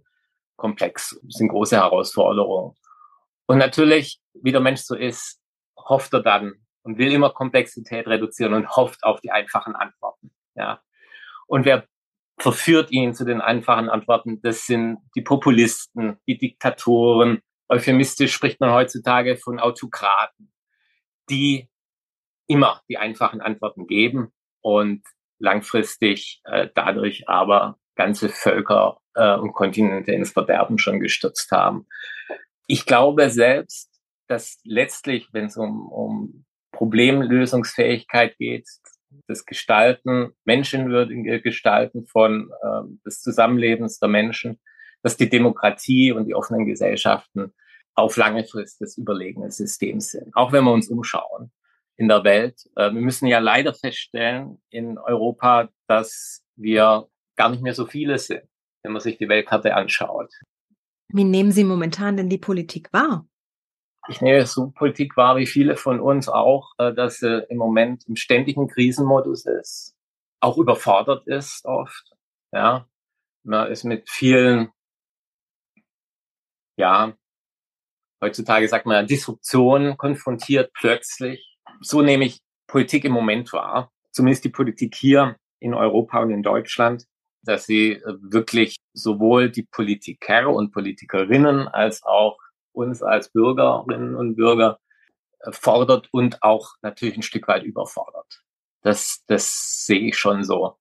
komplex. 0.57 1.19
Das 1.23 1.35
sind 1.35 1.49
große 1.49 1.77
Herausforderungen. 1.77 2.75
Und 3.47 3.59
natürlich, 3.59 4.21
wie 4.35 4.53
der 4.53 4.61
Mensch 4.61 4.83
so 4.83 4.95
ist, 4.95 5.41
hofft 5.77 6.13
er 6.13 6.23
dann 6.23 6.55
und 6.83 6.99
will 6.99 7.13
immer 7.13 7.31
Komplexität 7.31 8.07
reduzieren 8.07 8.55
und 8.55 8.77
hofft 8.77 9.05
auf 9.05 9.21
die 9.21 9.31
einfachen 9.31 9.75
Antworten. 9.75 10.31
Ja. 10.55 10.83
Und 11.47 11.65
wer 11.65 11.87
verführt 12.39 12.91
ihn 12.91 13.15
zu 13.15 13.25
den 13.25 13.41
einfachen 13.41 13.89
Antworten? 13.89 14.41
Das 14.43 14.67
sind 14.67 14.99
die 15.17 15.23
Populisten, 15.23 16.19
die 16.27 16.39
Diktatoren. 16.39 17.41
Euphemistisch 17.69 18.33
spricht 18.33 18.61
man 18.61 18.73
heutzutage 18.73 19.37
von 19.37 19.59
Autokraten, 19.59 20.53
die 21.31 21.69
immer 22.47 22.83
die 22.89 22.99
einfachen 22.99 23.41
Antworten 23.41 23.87
geben 23.87 24.33
und 24.61 25.03
langfristig 25.39 26.41
äh, 26.45 26.69
dadurch 26.75 27.29
aber 27.29 27.79
ganze 27.95 28.29
Völker 28.29 28.99
äh, 29.15 29.37
und 29.37 29.53
Kontinente 29.53 30.13
ins 30.13 30.33
Verderben 30.33 30.79
schon 30.79 31.01
gestürzt 31.01 31.51
haben. 31.51 31.87
Ich 32.67 32.87
glaube 32.87 33.31
selbst, 33.31 33.91
dass 34.29 34.61
letztlich, 34.65 35.29
wenn 35.33 35.47
es 35.47 35.57
um, 35.57 35.89
um 35.89 36.45
Problemlösungsfähigkeit 36.73 38.37
geht, 38.37 38.69
das 39.27 39.47
Gestalten, 39.47 40.33
menschenwürdige 40.45 41.41
Gestalten 41.41 42.07
von 42.07 42.51
äh, 42.63 42.83
des 43.05 43.21
Zusammenlebens 43.21 43.99
der 43.99 44.09
Menschen, 44.09 44.61
dass 45.03 45.17
die 45.17 45.29
Demokratie 45.29 46.13
und 46.13 46.27
die 46.27 46.35
offenen 46.35 46.67
Gesellschaften 46.67 47.53
auf 47.95 48.17
lange 48.17 48.45
Frist 48.45 48.81
das 48.81 48.97
überlegene 48.97 49.51
System 49.51 50.01
sind. 50.01 50.35
Auch 50.37 50.53
wenn 50.53 50.65
wir 50.65 50.73
uns 50.73 50.89
umschauen 50.89 51.51
in 51.99 52.09
der 52.09 52.25
Welt. 52.25 52.71
Äh, 52.77 52.93
wir 52.93 53.01
müssen 53.01 53.27
ja 53.27 53.41
leider 53.41 53.75
feststellen 53.75 54.63
in 54.71 54.97
Europa, 54.99 55.69
dass 55.89 56.43
wir 56.57 57.09
gar 57.37 57.51
nicht 57.51 57.63
mehr 57.63 57.75
so 57.75 57.87
viele 57.87 58.19
sind, 58.19 58.49
wenn 58.83 58.93
man 58.93 59.03
sich 59.03 59.19
die 59.19 59.29
Weltkarte 59.29 59.75
anschaut. 59.75 60.33
Wie 61.09 61.25
nehmen 61.25 61.53
Sie 61.53 61.65
momentan 61.65 62.17
denn 62.17 62.29
die 62.29 62.39
Politik 62.39 62.93
wahr? 62.93 63.27
Ich 64.09 64.21
nehme 64.21 64.47
so 64.47 64.71
Politik 64.71 65.17
wahr, 65.17 65.37
wie 65.37 65.47
viele 65.47 65.77
von 65.77 66.01
uns 66.01 66.29
auch, 66.29 66.73
äh, 66.79 66.95
dass 66.95 67.19
sie 67.19 67.45
im 67.51 67.59
Moment 67.59 68.07
im 68.07 68.17
ständigen 68.17 68.69
Krisenmodus 68.69 69.45
ist, 69.45 69.95
auch 70.41 70.57
überfordert 70.57 71.27
ist 71.27 71.65
oft. 71.67 72.13
Ja, 72.53 72.89
man 73.43 73.71
ist 73.71 73.85
mit 73.85 74.09
vielen, 74.09 74.71
ja, 76.79 77.13
heutzutage 78.23 78.69
sagt 78.69 78.87
man 78.87 79.07
Disruptionen 79.07 79.97
konfrontiert 79.99 80.73
plötzlich 80.73 81.48
so 81.81 82.03
nehme 82.03 82.25
ich 82.25 82.41
Politik 82.67 83.05
im 83.05 83.13
Moment 83.13 83.53
wahr, 83.53 83.91
zumindest 84.13 84.45
die 84.45 84.51
Politik 84.51 84.95
hier 84.95 85.37
in 85.61 85.75
Europa 85.75 86.21
und 86.21 86.31
in 86.31 86.43
Deutschland, 86.43 87.05
dass 87.43 87.65
sie 87.65 87.93
äh, 87.93 88.15
wirklich 88.21 88.77
sowohl 88.93 89.51
die 89.51 89.63
Politiker 89.63 90.49
und 90.49 90.73
Politikerinnen 90.73 91.69
als 91.69 92.03
auch 92.03 92.39
uns 92.73 93.03
als 93.03 93.31
Bürgerinnen 93.31 94.15
und 94.15 94.37
Bürger 94.37 94.79
äh, 95.41 95.53
fordert 95.53 96.09
und 96.13 96.43
auch 96.43 96.75
natürlich 96.83 97.17
ein 97.17 97.23
Stück 97.23 97.49
weit 97.49 97.65
überfordert. 97.65 98.43
Das, 98.83 99.25
das 99.27 99.85
sehe 99.87 100.01
ich 100.01 100.19
schon 100.19 100.45
so. 100.45 100.77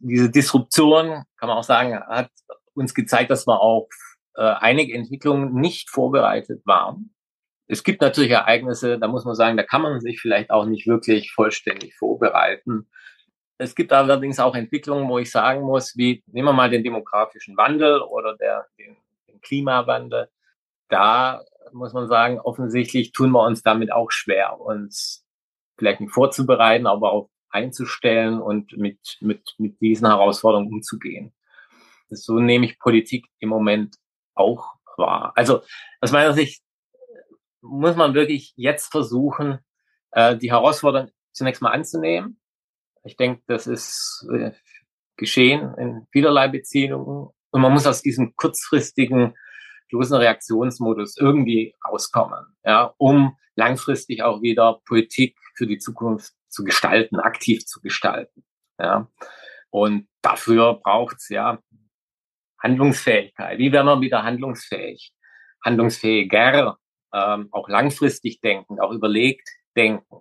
diese 0.00 0.30
Disruption, 0.30 1.24
kann 1.36 1.48
man 1.48 1.58
auch 1.58 1.64
sagen, 1.64 1.98
hat 2.00 2.30
uns 2.74 2.94
gezeigt, 2.94 3.30
dass 3.30 3.46
wir 3.46 3.60
auf 3.60 3.88
äh, 4.34 4.42
einige 4.42 4.94
Entwicklungen 4.94 5.54
nicht 5.54 5.90
vorbereitet 5.90 6.62
waren. 6.64 7.14
Es 7.68 7.84
gibt 7.84 8.00
natürlich 8.00 8.30
Ereignisse, 8.30 8.98
da 8.98 9.08
muss 9.08 9.26
man 9.26 9.34
sagen, 9.34 9.58
da 9.58 9.62
kann 9.62 9.82
man 9.82 10.00
sich 10.00 10.20
vielleicht 10.20 10.50
auch 10.50 10.64
nicht 10.64 10.86
wirklich 10.86 11.32
vollständig 11.32 11.94
vorbereiten. 11.94 12.88
Es 13.58 13.74
gibt 13.74 13.92
allerdings 13.92 14.40
auch 14.40 14.54
Entwicklungen, 14.54 15.08
wo 15.08 15.18
ich 15.18 15.30
sagen 15.30 15.62
muss, 15.62 15.96
wie 15.96 16.22
nehmen 16.26 16.48
wir 16.48 16.52
mal 16.54 16.70
den 16.70 16.82
demografischen 16.82 17.56
Wandel 17.56 18.00
oder 18.00 18.36
der, 18.36 18.66
den, 18.78 18.96
den 19.28 19.40
Klimawandel. 19.42 20.30
Da 20.88 21.42
muss 21.72 21.92
man 21.92 22.08
sagen, 22.08 22.40
offensichtlich 22.40 23.12
tun 23.12 23.30
wir 23.32 23.44
uns 23.44 23.62
damit 23.62 23.92
auch 23.92 24.10
schwer, 24.10 24.58
uns 24.58 25.26
vielleicht 25.76 26.00
nicht 26.00 26.12
vorzubereiten, 26.12 26.86
aber 26.86 27.12
auch 27.12 27.28
einzustellen 27.50 28.40
und 28.40 28.76
mit, 28.76 29.18
mit, 29.20 29.54
mit 29.58 29.80
diesen 29.80 30.06
Herausforderungen 30.06 30.72
umzugehen. 30.72 31.34
So 32.08 32.38
nehme 32.38 32.64
ich 32.64 32.78
Politik 32.78 33.26
im 33.38 33.50
Moment 33.50 33.96
auch 34.34 34.74
wahr. 34.96 35.32
Also 35.34 35.62
aus 36.00 36.12
meiner 36.12 36.32
Sicht 36.32 36.62
muss 37.68 37.96
man 37.96 38.14
wirklich 38.14 38.52
jetzt 38.56 38.90
versuchen, 38.90 39.58
äh, 40.12 40.36
die 40.36 40.50
Herausforderung 40.50 41.10
zunächst 41.32 41.62
mal 41.62 41.70
anzunehmen. 41.72 42.40
Ich 43.04 43.16
denke, 43.16 43.42
das 43.46 43.66
ist 43.66 44.26
äh, 44.32 44.52
geschehen 45.16 45.74
in 45.78 46.06
vielerlei 46.12 46.48
Beziehungen. 46.48 47.28
Und 47.50 47.60
man 47.60 47.72
muss 47.72 47.86
aus 47.86 48.02
diesem 48.02 48.34
kurzfristigen 48.36 49.34
bloßen 49.88 50.16
Reaktionsmodus 50.16 51.16
irgendwie 51.16 51.74
rauskommen, 51.86 52.44
ja, 52.64 52.94
um 52.98 53.36
langfristig 53.56 54.22
auch 54.22 54.42
wieder 54.42 54.80
Politik 54.86 55.36
für 55.54 55.66
die 55.66 55.78
Zukunft 55.78 56.32
zu 56.48 56.62
gestalten, 56.64 57.18
aktiv 57.18 57.66
zu 57.66 57.80
gestalten. 57.80 58.44
Ja. 58.78 59.10
Und 59.70 60.08
dafür 60.22 60.80
braucht's 60.82 61.28
ja 61.28 61.58
Handlungsfähigkeit. 62.62 63.58
Wie 63.58 63.72
werden 63.72 63.86
wir 63.86 64.00
wieder 64.00 64.22
handlungsfähig? 64.24 65.12
Handlungsfähiger, 65.64 66.78
ähm, 67.12 67.48
auch 67.52 67.68
langfristig 67.68 68.40
denken, 68.40 68.80
auch 68.80 68.92
überlegt 68.92 69.48
denken. 69.76 70.20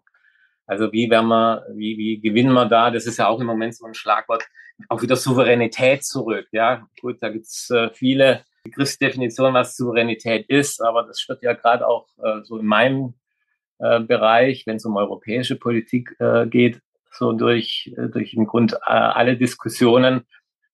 Also 0.66 0.92
wie 0.92 1.10
werden 1.10 1.30
wir, 1.30 1.66
wie, 1.74 1.98
wie 1.98 2.20
gewinnen 2.20 2.54
wir 2.54 2.66
da? 2.66 2.92
Das 2.92 3.06
ist 3.06 3.18
ja 3.18 3.28
auch 3.28 3.40
im 3.40 3.48
Moment 3.48 3.76
so 3.76 3.86
ein 3.86 3.94
Schlagwort, 3.94 4.46
auch 4.90 5.02
wieder 5.02 5.16
Souveränität 5.16 6.04
zurück. 6.04 6.48
Ja, 6.52 6.88
gut, 7.02 7.18
da 7.22 7.30
gibt's 7.30 7.70
äh, 7.70 7.90
viele 7.94 8.44
Begriffsdefinitionen, 8.64 9.54
was 9.54 9.78
Souveränität 9.78 10.48
ist, 10.50 10.82
aber 10.82 11.04
das 11.04 11.26
wird 11.28 11.42
ja 11.42 11.54
gerade 11.54 11.88
auch 11.88 12.08
äh, 12.22 12.44
so 12.44 12.58
in 12.58 12.66
meinem 12.66 13.14
äh, 13.80 14.02
Bereich, 14.02 14.66
wenn 14.68 14.76
es 14.76 14.86
um 14.86 14.98
europäische 14.98 15.56
Politik 15.56 16.16
äh, 16.20 16.48
geht, 16.48 16.82
so 17.12 17.32
durch, 17.32 17.94
äh, 17.98 18.10
durch 18.10 18.34
im 18.34 18.46
Grund 18.46 18.74
äh, 18.74 18.78
alle 18.86 19.38
Diskussionen, 19.38 20.28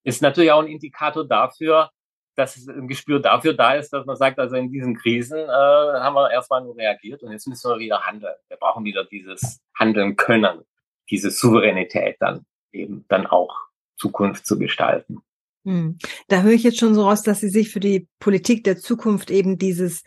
ist 0.03 0.21
natürlich 0.21 0.51
auch 0.51 0.61
ein 0.61 0.67
Indikator 0.67 1.25
dafür, 1.25 1.91
dass 2.35 2.67
ein 2.67 2.87
Gespür 2.87 3.19
dafür 3.19 3.53
da 3.53 3.73
ist, 3.75 3.91
dass 3.93 4.05
man 4.05 4.15
sagt, 4.15 4.39
also 4.39 4.55
in 4.55 4.71
diesen 4.71 4.95
Krisen 4.95 5.37
äh, 5.37 5.47
haben 5.47 6.15
wir 6.15 6.31
erstmal 6.31 6.63
nur 6.63 6.75
reagiert 6.75 7.23
und 7.23 7.31
jetzt 7.31 7.47
müssen 7.47 7.69
wir 7.69 7.79
wieder 7.79 8.01
handeln. 8.01 8.33
Wir 8.47 8.57
brauchen 8.57 8.83
wieder 8.85 9.05
dieses 9.05 9.61
Handeln 9.75 10.15
können, 10.15 10.61
diese 11.09 11.29
Souveränität 11.29 12.17
dann 12.19 12.45
eben 12.71 13.05
dann 13.07 13.27
auch 13.27 13.55
Zukunft 13.97 14.45
zu 14.45 14.57
gestalten. 14.57 15.21
Hm. 15.65 15.97
Da 16.27 16.41
höre 16.41 16.53
ich 16.53 16.63
jetzt 16.63 16.79
schon 16.79 16.95
so 16.95 17.03
raus, 17.03 17.21
dass 17.21 17.39
Sie 17.39 17.49
sich 17.49 17.71
für 17.71 17.79
die 17.79 18.07
Politik 18.19 18.63
der 18.63 18.77
Zukunft 18.77 19.31
eben 19.31 19.57
dieses 19.57 20.03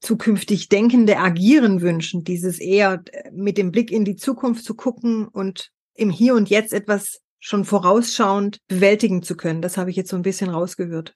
zukünftig 0.00 0.68
denkende 0.68 1.16
Agieren 1.16 1.80
wünschen, 1.80 2.24
dieses 2.24 2.60
eher 2.60 3.02
mit 3.32 3.56
dem 3.56 3.72
Blick 3.72 3.90
in 3.90 4.04
die 4.04 4.16
Zukunft 4.16 4.64
zu 4.64 4.74
gucken 4.74 5.26
und 5.28 5.70
im 5.94 6.10
Hier 6.10 6.34
und 6.34 6.50
Jetzt 6.50 6.74
etwas 6.74 7.22
schon 7.44 7.66
vorausschauend 7.66 8.66
bewältigen 8.68 9.22
zu 9.22 9.36
können. 9.36 9.60
Das 9.60 9.76
habe 9.76 9.90
ich 9.90 9.96
jetzt 9.96 10.08
so 10.08 10.16
ein 10.16 10.22
bisschen 10.22 10.48
rausgehört. 10.48 11.14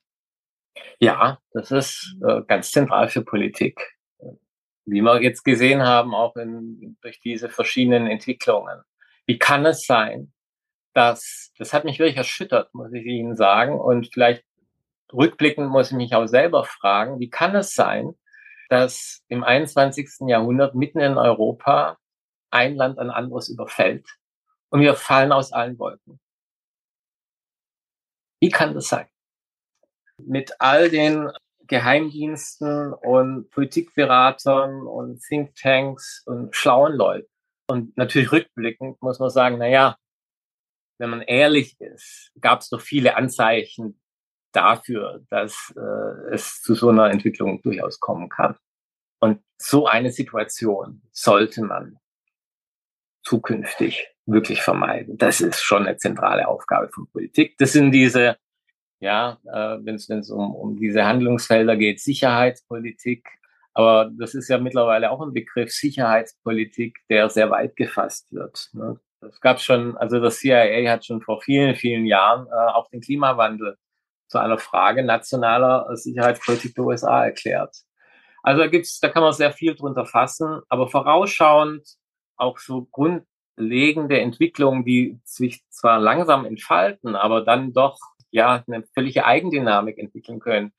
Ja, 1.01 1.39
das 1.53 1.71
ist 1.71 2.17
äh, 2.23 2.43
ganz 2.47 2.71
zentral 2.71 3.09
für 3.09 3.25
Politik. 3.25 3.97
Wie 4.85 5.01
wir 5.01 5.23
jetzt 5.23 5.43
gesehen 5.43 5.83
haben, 5.83 6.15
auch 6.15 6.37
in, 6.37 6.99
durch 7.01 7.19
diese 7.21 7.49
verschiedenen 7.49 8.07
Entwicklungen. 8.07 8.83
Wie 9.25 9.39
kann 9.39 9.65
es 9.65 9.87
sein, 9.87 10.31
dass, 10.93 11.51
das 11.57 11.73
hat 11.73 11.87
mich 11.87 11.99
wirklich 11.99 12.19
erschüttert, 12.19 12.75
muss 12.75 12.93
ich 12.93 13.07
Ihnen 13.07 13.35
sagen, 13.35 13.81
und 13.81 14.13
vielleicht 14.13 14.45
rückblickend 15.11 15.71
muss 15.71 15.93
ich 15.93 15.97
mich 15.97 16.15
auch 16.15 16.27
selber 16.27 16.65
fragen, 16.65 17.21
wie 17.21 17.31
kann 17.31 17.57
es 17.57 17.73
sein, 17.73 18.13
dass 18.69 19.23
im 19.29 19.45
21. 19.45 20.29
Jahrhundert 20.29 20.75
mitten 20.75 21.01
in 21.01 21.17
Europa 21.17 21.97
ein 22.51 22.77
Land 22.77 22.99
ein 22.99 23.09
anderes 23.09 23.49
überfällt 23.49 24.18
und 24.71 24.81
wir 24.81 24.95
fallen 24.95 25.33
aus 25.33 25.53
allen 25.53 25.79
Wolken. 25.79 26.21
Wie 28.41 28.51
kann 28.51 28.75
das 28.75 28.89
sein? 28.89 29.09
Mit 30.19 30.53
all 30.59 30.91
den 30.91 31.31
Geheimdiensten 31.67 32.93
und 32.93 33.51
Politikberatern 33.51 34.87
und 34.87 35.21
Thinktanks 35.23 36.23
und 36.27 36.55
schlauen 36.55 36.95
Leuten. 36.95 37.29
Und 37.69 37.97
natürlich 37.97 38.33
rückblickend 38.33 39.01
muss 39.03 39.19
man 39.19 39.31
sagen, 39.31 39.59
na 39.59 39.69
ja, 39.69 39.97
wenn 40.99 41.11
man 41.11 41.23
ehrlich 41.23 41.79
ist, 41.81 42.33
gab 42.41 42.61
es 42.61 42.71
doch 42.71 42.81
viele 42.81 43.17
Anzeichen 43.17 44.01
dafür, 44.53 45.25
dass 45.29 45.75
äh, 45.77 46.35
es 46.35 46.63
zu 46.63 46.75
so 46.75 46.89
einer 46.89 47.11
Entwicklung 47.11 47.61
durchaus 47.63 48.01
kommen 48.01 48.29
kann. 48.29 48.57
Und 49.21 49.43
so 49.61 49.87
eine 49.87 50.11
Situation 50.11 51.03
sollte 51.13 51.63
man 51.63 51.99
zukünftig 53.25 54.09
wirklich 54.29 54.63
vermeiden. 54.63 55.19
Das 55.19 55.41
ist 55.41 55.63
schon 55.63 55.87
eine 55.87 55.97
zentrale 55.97 56.47
Aufgabe 56.49 56.89
von 56.89 57.09
Politik. 57.11 57.57
Das 57.59 57.73
sind 57.73 57.93
diese, 57.93 58.37
ja, 59.01 59.39
äh, 59.45 59.79
wenn 59.81 59.97
es 59.97 60.31
um, 60.31 60.55
um 60.55 60.77
diese 60.77 61.05
Handlungsfelder 61.05 61.77
geht, 61.77 62.01
Sicherheitspolitik. 62.01 63.27
Aber 63.75 64.11
das 64.19 64.35
ist 64.35 64.49
ja 64.49 64.59
mittlerweile 64.59 65.11
auch 65.11 65.21
ein 65.21 65.33
Begriff 65.33 65.71
Sicherheitspolitik, 65.73 66.99
der 67.09 67.29
sehr 67.31 67.51
weit 67.51 67.77
gefasst 67.77 68.33
wird. 68.33 68.71
Ne? 68.73 68.99
Das 69.21 69.41
gab 69.41 69.61
schon, 69.61 69.97
also 69.97 70.21
das 70.21 70.39
CIA 70.39 70.91
hat 70.91 71.05
schon 71.05 71.23
vor 71.23 71.41
vielen, 71.41 71.75
vielen 71.75 72.07
Jahren 72.07 72.47
äh, 72.47 72.73
auch 72.73 72.89
den 72.91 73.01
Klimawandel 73.01 73.77
zu 74.29 74.39
einer 74.39 74.59
Frage 74.59 75.03
nationaler 75.03 75.89
Sicherheitspolitik 75.97 76.75
der 76.75 76.85
USA 76.85 77.25
erklärt. 77.25 77.75
Also 78.43 78.63
da 78.63 78.69
gibt's, 78.69 79.01
da 79.01 79.09
kann 79.09 79.23
man 79.23 79.33
sehr 79.33 79.53
viel 79.53 79.75
drunter 79.75 80.07
fassen, 80.07 80.61
aber 80.69 80.89
vorausschauend 80.89 81.97
auch 82.37 82.59
so 82.59 82.83
grundlegende 83.59 84.21
Entwicklungen, 84.21 84.85
die 84.85 85.19
sich 85.25 85.63
zwar 85.69 85.99
langsam 85.99 86.45
entfalten, 86.45 87.17
aber 87.17 87.45
dann 87.45 87.73
doch 87.73 87.99
ja 88.31 88.63
eine 88.67 88.85
völlige 88.95 89.25
Eigendynamik 89.25 89.99
entwickeln 89.99 90.39
können, 90.39 90.73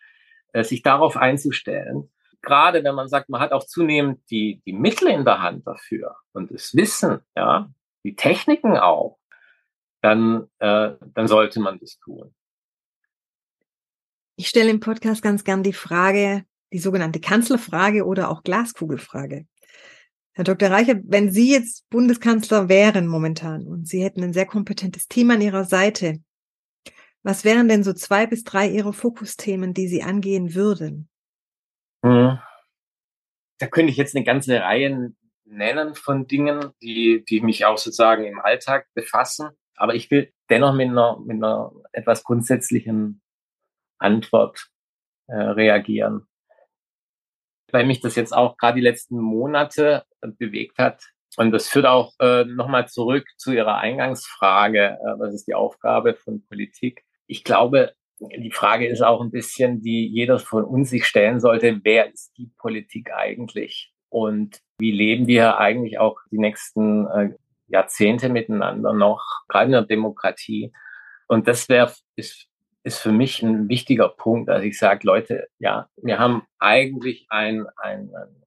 äh, 0.53 0.63
sich 0.63 0.81
darauf 0.81 1.17
einzustellen. 1.17 2.09
Gerade 2.41 2.83
wenn 2.83 2.95
man 2.95 3.09
sagt, 3.09 3.29
man 3.29 3.41
hat 3.41 3.51
auch 3.51 3.65
zunehmend 3.65 4.21
die, 4.31 4.61
die 4.65 4.73
Mittel 4.73 5.09
in 5.09 5.25
der 5.25 5.41
Hand 5.41 5.67
dafür 5.67 6.15
und 6.31 6.51
das 6.51 6.73
Wissen, 6.73 7.19
ja, 7.35 7.69
die 8.03 8.15
Techniken 8.15 8.77
auch, 8.77 9.17
dann, 10.01 10.47
äh, 10.59 10.91
dann 11.13 11.27
sollte 11.27 11.59
man 11.59 11.79
das 11.79 11.99
tun. 11.99 12.33
Ich 14.37 14.47
stelle 14.47 14.69
im 14.69 14.79
Podcast 14.79 15.21
ganz 15.21 15.43
gern 15.43 15.63
die 15.63 15.73
Frage, 15.73 16.45
die 16.71 16.79
sogenannte 16.79 17.19
Kanzlerfrage 17.19 18.05
oder 18.05 18.29
auch 18.29 18.43
Glaskugelfrage. 18.43 19.48
Herr 20.39 20.45
Dr. 20.45 20.71
Reicher, 20.71 20.95
wenn 21.03 21.31
Sie 21.31 21.51
jetzt 21.51 21.89
Bundeskanzler 21.89 22.69
wären 22.69 23.07
momentan 23.07 23.67
und 23.67 23.89
Sie 23.89 24.01
hätten 24.01 24.23
ein 24.23 24.31
sehr 24.31 24.45
kompetentes 24.45 25.09
Team 25.09 25.31
an 25.31 25.41
Ihrer 25.41 25.65
Seite, 25.65 26.23
was 27.23 27.43
wären 27.43 27.67
denn 27.67 27.83
so 27.83 27.91
zwei 27.91 28.25
bis 28.25 28.45
drei 28.45 28.69
Ihrer 28.69 28.93
Fokusthemen, 28.93 29.73
die 29.73 29.89
Sie 29.89 30.01
angehen 30.01 30.55
würden? 30.55 31.09
Hm. 32.05 32.39
Da 33.57 33.67
könnte 33.67 33.91
ich 33.91 33.97
jetzt 33.97 34.15
eine 34.15 34.23
ganze 34.23 34.61
Reihe 34.61 35.11
nennen 35.43 35.95
von 35.95 36.25
Dingen, 36.25 36.71
die, 36.81 37.25
die 37.27 37.41
mich 37.41 37.65
auch 37.65 37.77
sozusagen 37.77 38.23
im 38.23 38.39
Alltag 38.39 38.87
befassen. 38.93 39.49
Aber 39.75 39.93
ich 39.93 40.09
will 40.09 40.31
dennoch 40.49 40.73
mit 40.73 40.87
einer, 40.87 41.19
mit 41.19 41.35
einer 41.35 41.73
etwas 41.91 42.23
grundsätzlichen 42.23 43.21
Antwort 43.97 44.69
äh, 45.27 45.35
reagieren. 45.35 46.28
Weil 47.71 47.85
mich 47.85 48.01
das 48.01 48.15
jetzt 48.15 48.35
auch 48.35 48.57
gerade 48.57 48.75
die 48.75 48.85
letzten 48.85 49.19
Monate 49.19 50.03
äh, 50.21 50.27
bewegt 50.27 50.77
hat. 50.77 51.03
Und 51.37 51.51
das 51.51 51.69
führt 51.69 51.85
auch 51.85 52.13
äh, 52.19 52.43
nochmal 52.43 52.87
zurück 52.87 53.25
zu 53.37 53.51
Ihrer 53.51 53.77
Eingangsfrage. 53.77 54.97
Äh, 54.99 55.19
was 55.19 55.33
ist 55.33 55.47
die 55.47 55.53
Aufgabe 55.53 56.15
von 56.15 56.43
Politik? 56.45 57.03
Ich 57.27 57.43
glaube, 57.43 57.93
die 58.19 58.51
Frage 58.51 58.87
ist 58.87 59.01
auch 59.01 59.21
ein 59.21 59.31
bisschen, 59.31 59.81
die 59.81 60.07
jeder 60.07 60.39
von 60.39 60.65
uns 60.65 60.89
sich 60.89 61.05
stellen 61.05 61.39
sollte. 61.39 61.79
Wer 61.83 62.11
ist 62.11 62.33
die 62.37 62.51
Politik 62.57 63.11
eigentlich? 63.13 63.93
Und 64.09 64.59
wie 64.79 64.91
leben 64.91 65.27
wir 65.27 65.57
eigentlich 65.57 65.99
auch 65.99 66.17
die 66.31 66.39
nächsten 66.39 67.07
äh, 67.07 67.29
Jahrzehnte 67.67 68.29
miteinander 68.29 68.93
noch, 68.93 69.23
gerade 69.47 69.67
in 69.67 69.71
der 69.71 69.83
Demokratie? 69.83 70.73
Und 71.27 71.47
das 71.47 71.69
wäre, 71.69 71.93
ist 72.83 72.99
für 72.99 73.11
mich 73.11 73.41
ein 73.43 73.69
wichtiger 73.69 74.09
Punkt, 74.09 74.49
dass 74.49 74.63
ich 74.63 74.77
sage, 74.77 75.05
Leute, 75.05 75.47
ja, 75.59 75.89
wir 75.97 76.19
haben 76.19 76.43
eigentlich 76.59 77.27
ein, 77.29 77.67
ein, 77.77 78.13
ein 78.15 78.39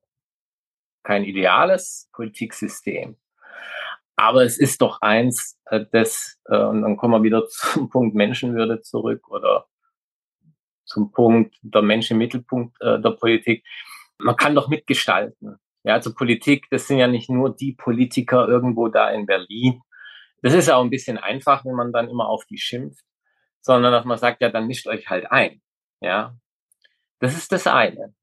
kein 1.02 1.24
ideales 1.24 2.08
Politiksystem. 2.12 3.16
Aber 4.16 4.44
es 4.44 4.58
ist 4.58 4.82
doch 4.82 5.00
eins, 5.00 5.58
äh, 5.66 5.84
das, 5.90 6.38
äh, 6.46 6.56
und 6.56 6.82
dann 6.82 6.96
kommen 6.96 7.14
wir 7.14 7.22
wieder 7.22 7.46
zum 7.48 7.90
Punkt 7.90 8.14
Menschenwürde 8.14 8.80
zurück 8.82 9.28
oder 9.28 9.66
zum 10.84 11.10
Punkt 11.10 11.56
der 11.62 11.82
Mensch 11.82 12.10
im 12.10 12.18
Mittelpunkt 12.18 12.76
äh, 12.80 13.00
der 13.00 13.10
Politik. 13.10 13.64
Man 14.18 14.36
kann 14.36 14.54
doch 14.54 14.68
mitgestalten. 14.68 15.56
Ja, 15.84 15.94
also 15.94 16.14
Politik, 16.14 16.66
das 16.70 16.86
sind 16.86 16.98
ja 16.98 17.08
nicht 17.08 17.28
nur 17.28 17.54
die 17.54 17.72
Politiker 17.72 18.46
irgendwo 18.46 18.88
da 18.88 19.10
in 19.10 19.26
Berlin. 19.26 19.80
Das 20.42 20.54
ist 20.54 20.70
auch 20.70 20.82
ein 20.82 20.90
bisschen 20.90 21.18
einfach, 21.18 21.64
wenn 21.64 21.74
man 21.74 21.92
dann 21.92 22.08
immer 22.08 22.28
auf 22.28 22.44
die 22.44 22.58
schimpft, 22.58 23.04
sondern 23.62 23.92
dass 23.92 24.04
man 24.04 24.18
sagt, 24.18 24.42
ja, 24.42 24.50
dann 24.50 24.66
mischt 24.66 24.86
euch 24.86 25.08
halt 25.08 25.30
ein. 25.30 25.62
Ja, 26.00 26.34
das 27.20 27.36
ist 27.36 27.52
das 27.52 27.66
eine. 27.66 28.14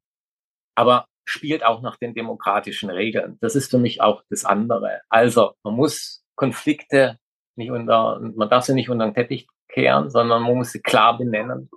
Aber 0.75 1.07
spielt 1.25 1.63
auch 1.63 1.81
nach 1.81 1.97
den 1.97 2.13
demokratischen 2.13 2.89
Regeln. 2.89 3.37
Das 3.41 3.55
ist 3.55 3.71
für 3.71 3.77
mich 3.79 4.01
auch 4.01 4.23
das 4.29 4.45
andere. 4.45 5.01
Also, 5.09 5.53
man 5.63 5.75
muss 5.75 6.23
Konflikte 6.35 7.17
nicht 7.55 7.71
unter, 7.71 8.19
man 8.19 8.49
darf 8.49 8.65
sie 8.65 8.73
nicht 8.73 8.89
unter 8.89 9.05
den 9.05 9.13
Teppich 9.13 9.47
kehren, 9.69 10.09
sondern 10.09 10.43
man 10.43 10.55
muss 10.55 10.71
sie 10.71 10.81
klar 10.81 11.17
benennen 11.17 11.69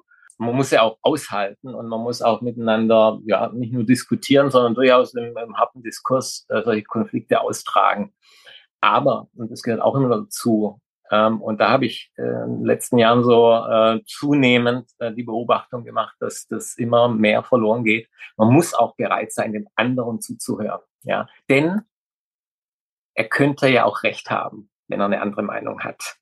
man 0.42 0.56
muss 0.56 0.70
ja 0.70 0.82
auch 0.82 0.98
aushalten 1.02 1.74
und 1.74 1.88
man 1.88 2.00
muss 2.00 2.20
auch 2.20 2.40
miteinander 2.40 3.20
ja 3.24 3.50
nicht 3.52 3.72
nur 3.72 3.84
diskutieren, 3.84 4.50
sondern 4.50 4.74
durchaus 4.74 5.14
im, 5.14 5.36
im 5.36 5.56
harten 5.56 5.82
Diskurs 5.82 6.46
äh, 6.48 6.62
solche 6.62 6.84
Konflikte 6.84 7.40
austragen. 7.40 8.12
Aber, 8.80 9.28
und 9.36 9.50
das 9.50 9.62
gehört 9.62 9.80
auch 9.80 9.94
immer 9.94 10.08
dazu, 10.08 10.80
ähm, 11.12 11.42
und 11.42 11.60
da 11.60 11.70
habe 11.70 11.84
ich 11.84 12.10
äh, 12.16 12.22
in 12.22 12.60
den 12.60 12.64
letzten 12.64 12.96
Jahren 12.96 13.22
so 13.22 13.52
äh, 13.52 14.00
zunehmend 14.06 14.90
äh, 14.98 15.12
die 15.12 15.24
Beobachtung 15.24 15.84
gemacht, 15.84 16.16
dass 16.20 16.46
das 16.46 16.74
immer 16.78 17.08
mehr 17.08 17.42
verloren 17.42 17.84
geht. 17.84 18.08
Man 18.38 18.50
muss 18.52 18.72
auch 18.72 18.96
bereit 18.96 19.30
sein, 19.30 19.52
dem 19.52 19.68
anderen 19.76 20.22
zuzuhören. 20.22 20.80
Ja, 21.02 21.26
denn 21.50 21.82
er 23.14 23.28
könnte 23.28 23.68
ja 23.68 23.84
auch 23.84 24.04
recht 24.04 24.30
haben, 24.30 24.70
wenn 24.88 25.00
er 25.00 25.06
eine 25.06 25.20
andere 25.20 25.42
Meinung 25.42 25.84
hat. 25.84 26.16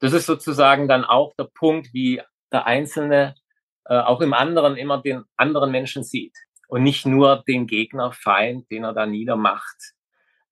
Das 0.00 0.14
ist 0.14 0.24
sozusagen 0.24 0.88
dann 0.88 1.04
auch 1.04 1.34
der 1.34 1.48
Punkt, 1.52 1.92
wie 1.92 2.22
der 2.50 2.66
Einzelne 2.66 3.34
äh, 3.84 3.98
auch 3.98 4.22
im 4.22 4.32
anderen 4.32 4.76
immer 4.76 5.02
den 5.02 5.24
anderen 5.36 5.70
Menschen 5.70 6.04
sieht 6.04 6.36
und 6.68 6.82
nicht 6.82 7.04
nur 7.04 7.44
den 7.46 7.66
Gegner, 7.66 8.12
Feind, 8.12 8.70
den 8.70 8.84
er 8.84 8.94
da 8.94 9.04
niedermacht. 9.04 9.92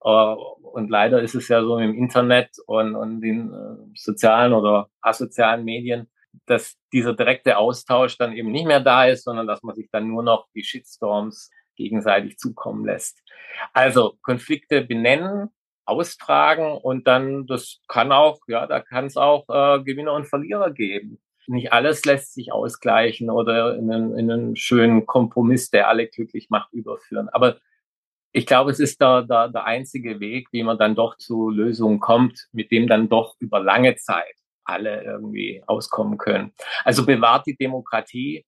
Äh, 0.02 0.08
und 0.08 0.90
leider 0.90 1.22
ist 1.22 1.34
es 1.34 1.48
ja 1.48 1.62
so 1.62 1.78
im 1.78 1.94
Internet 1.94 2.50
und, 2.66 2.94
und 2.94 3.20
den 3.20 3.52
äh, 3.52 3.98
sozialen 3.98 4.52
oder 4.52 4.88
asozialen 5.00 5.64
Medien, 5.64 6.10
dass 6.46 6.76
dieser 6.92 7.14
direkte 7.14 7.58
Austausch 7.58 8.16
dann 8.16 8.32
eben 8.32 8.50
nicht 8.50 8.66
mehr 8.66 8.80
da 8.80 9.06
ist, 9.06 9.24
sondern 9.24 9.46
dass 9.46 9.62
man 9.62 9.74
sich 9.74 9.88
dann 9.90 10.08
nur 10.08 10.22
noch 10.22 10.48
die 10.54 10.62
Shitstorms 10.64 11.50
gegenseitig 11.76 12.38
zukommen 12.38 12.84
lässt. 12.84 13.22
Also 13.72 14.16
Konflikte 14.22 14.82
benennen, 14.82 15.48
austragen 15.86 16.72
und 16.72 17.08
dann, 17.08 17.46
das 17.46 17.80
kann 17.88 18.12
auch, 18.12 18.40
ja, 18.46 18.66
da 18.66 18.80
kann 18.80 19.06
es 19.06 19.16
auch 19.16 19.48
äh, 19.48 19.82
Gewinner 19.82 20.12
und 20.12 20.28
Verlierer 20.28 20.70
geben 20.70 21.20
nicht 21.50 21.72
alles 21.72 22.04
lässt 22.04 22.34
sich 22.34 22.52
ausgleichen 22.52 23.28
oder 23.28 23.76
in 23.76 23.90
einen, 23.90 24.16
in 24.16 24.30
einen 24.30 24.56
schönen 24.56 25.04
Kompromiss, 25.04 25.70
der 25.70 25.88
alle 25.88 26.06
glücklich 26.06 26.48
macht, 26.48 26.72
überführen. 26.72 27.28
Aber 27.28 27.56
ich 28.32 28.46
glaube, 28.46 28.70
es 28.70 28.80
ist 28.80 29.00
da, 29.00 29.22
da 29.22 29.48
der 29.48 29.64
einzige 29.64 30.20
Weg, 30.20 30.48
wie 30.52 30.62
man 30.62 30.78
dann 30.78 30.94
doch 30.94 31.16
zu 31.16 31.50
Lösungen 31.50 32.00
kommt, 32.00 32.46
mit 32.52 32.70
dem 32.70 32.86
dann 32.86 33.08
doch 33.08 33.36
über 33.40 33.60
lange 33.60 33.96
Zeit 33.96 34.34
alle 34.64 35.02
irgendwie 35.02 35.62
auskommen 35.66 36.16
können. 36.18 36.52
Also 36.84 37.04
bewahrt 37.04 37.46
die 37.46 37.56
Demokratie. 37.56 38.46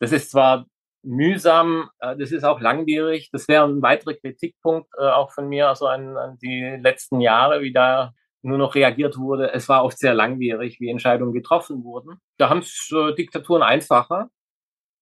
Das 0.00 0.12
ist 0.12 0.30
zwar 0.30 0.66
mühsam, 1.02 1.88
äh, 2.00 2.16
das 2.16 2.32
ist 2.32 2.44
auch 2.44 2.60
langwierig. 2.60 3.30
Das 3.32 3.48
wäre 3.48 3.64
ein 3.64 3.82
weiterer 3.82 4.14
Kritikpunkt 4.14 4.88
äh, 4.98 5.08
auch 5.08 5.32
von 5.32 5.48
mir, 5.48 5.68
also 5.68 5.86
an, 5.86 6.16
an 6.16 6.38
die 6.42 6.78
letzten 6.80 7.20
Jahre, 7.20 7.62
wie 7.62 7.72
da 7.72 8.12
nur 8.42 8.58
noch 8.58 8.74
reagiert 8.74 9.16
wurde. 9.18 9.52
Es 9.52 9.68
war 9.68 9.84
oft 9.84 9.98
sehr 9.98 10.14
langwierig, 10.14 10.80
wie 10.80 10.90
Entscheidungen 10.90 11.32
getroffen 11.32 11.84
wurden. 11.84 12.20
Da 12.38 12.50
haben 12.50 12.58
es 12.58 12.90
äh, 12.92 13.14
Diktaturen 13.14 13.62
einfacher. 13.62 14.28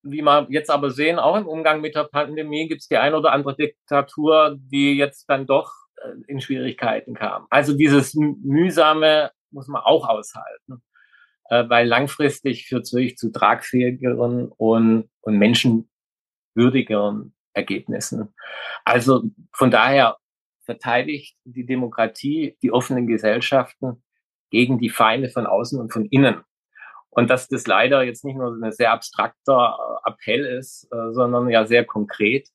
Wie 0.02 0.22
wir 0.22 0.46
jetzt 0.50 0.70
aber 0.70 0.90
sehen, 0.90 1.18
auch 1.18 1.36
im 1.36 1.46
Umgang 1.46 1.80
mit 1.80 1.94
der 1.94 2.04
Pandemie 2.04 2.68
gibt 2.68 2.80
es 2.80 2.88
die 2.88 2.96
ein 2.96 3.14
oder 3.14 3.32
andere 3.32 3.54
Diktatur, 3.54 4.56
die 4.58 4.96
jetzt 4.96 5.28
dann 5.28 5.46
doch 5.46 5.72
äh, 5.96 6.12
in 6.26 6.40
Schwierigkeiten 6.40 7.14
kam. 7.14 7.46
Also 7.50 7.76
dieses 7.76 8.14
mühsame 8.14 9.30
muss 9.50 9.68
man 9.68 9.82
auch 9.82 10.08
aushalten, 10.08 10.82
äh, 11.50 11.68
weil 11.68 11.86
langfristig 11.86 12.66
führt 12.66 12.84
es 12.84 12.92
wirklich 12.92 13.16
zu 13.16 13.30
tragfähigeren 13.30 14.48
und, 14.48 15.10
und 15.20 15.38
menschenwürdigeren 15.38 17.34
Ergebnissen. 17.52 18.32
Also 18.84 19.24
von 19.52 19.70
daher 19.70 20.16
verteidigt 20.62 21.36
die 21.44 21.66
Demokratie 21.66 22.56
die 22.62 22.72
offenen 22.72 23.06
Gesellschaften 23.06 24.02
gegen 24.50 24.78
die 24.78 24.88
Feinde 24.88 25.28
von 25.28 25.46
außen 25.46 25.80
und 25.80 25.92
von 25.92 26.06
innen. 26.06 26.42
Und 27.10 27.28
dass 27.28 27.48
das 27.48 27.66
leider 27.66 28.02
jetzt 28.02 28.24
nicht 28.24 28.36
nur 28.36 28.56
ein 28.62 28.72
sehr 28.72 28.92
abstrakter 28.92 29.76
äh, 30.04 30.10
Appell 30.10 30.44
ist, 30.44 30.88
äh, 30.92 31.12
sondern 31.12 31.48
ja 31.48 31.66
sehr 31.66 31.84
konkret. 31.84 32.48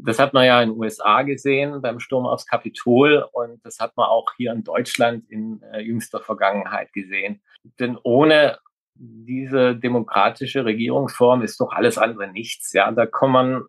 Das 0.00 0.20
hat 0.20 0.32
man 0.32 0.46
ja 0.46 0.62
in 0.62 0.70
den 0.70 0.78
USA 0.78 1.22
gesehen 1.22 1.82
beim 1.82 1.98
Sturm 1.98 2.24
aufs 2.24 2.46
Kapitol 2.46 3.26
und 3.32 3.64
das 3.64 3.80
hat 3.80 3.96
man 3.96 4.06
auch 4.06 4.26
hier 4.36 4.52
in 4.52 4.62
Deutschland 4.62 5.28
in 5.28 5.60
äh, 5.72 5.80
jüngster 5.80 6.20
Vergangenheit 6.20 6.92
gesehen. 6.92 7.42
Denn 7.80 7.98
ohne 8.04 8.58
diese 8.94 9.74
demokratische 9.76 10.64
Regierungsform 10.64 11.42
ist 11.42 11.60
doch 11.60 11.72
alles 11.72 11.98
andere 11.98 12.28
nichts. 12.28 12.72
Ja, 12.72 12.90
da 12.90 13.06
kann 13.06 13.30
man, 13.30 13.62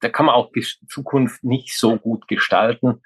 da 0.00 0.08
kann 0.08 0.26
man 0.26 0.34
auch 0.34 0.50
die 0.50 0.66
Zukunft 0.88 1.44
nicht 1.44 1.78
so 1.78 1.96
gut 1.96 2.26
gestalten. 2.26 3.00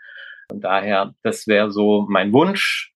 Von 0.49 0.61
daher, 0.63 1.15
das 1.23 1.47
wäre 1.47 1.71
so 1.71 2.07
mein 2.09 2.33
Wunsch, 2.33 2.95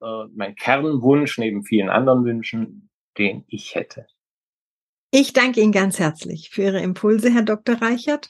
mein 0.00 0.54
Kernwunsch 0.56 1.38
neben 1.38 1.64
vielen 1.64 1.88
anderen 1.88 2.26
Wünschen, 2.26 2.90
den 3.18 3.44
ich 3.48 3.74
hätte. 3.74 4.06
Ich 5.10 5.32
danke 5.32 5.60
Ihnen 5.60 5.72
ganz 5.72 5.98
herzlich 5.98 6.50
für 6.50 6.62
Ihre 6.62 6.80
Impulse, 6.80 7.30
Herr 7.32 7.42
Dr. 7.42 7.80
Reichert, 7.80 8.28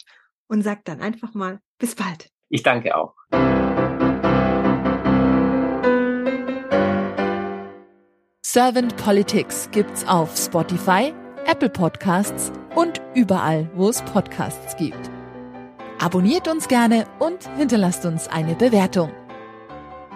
und 0.48 0.62
sage 0.62 0.82
dann 0.84 1.00
einfach 1.00 1.32
mal 1.34 1.60
bis 1.78 1.94
bald. 1.94 2.30
Ich 2.48 2.62
danke 2.62 2.96
auch. 2.96 3.14
Servant 8.44 8.94
Politics 8.96 9.70
gibt's 9.70 10.06
auf 10.06 10.36
Spotify, 10.36 11.14
Apple 11.46 11.70
Podcasts 11.70 12.52
und 12.74 13.00
überall, 13.14 13.70
wo 13.74 13.88
es 13.88 14.02
Podcasts 14.02 14.76
gibt. 14.76 15.10
Abonniert 15.98 16.48
uns 16.48 16.68
gerne 16.68 17.06
und 17.18 17.48
hinterlasst 17.56 18.04
uns 18.04 18.28
eine 18.28 18.54
Bewertung. 18.54 19.10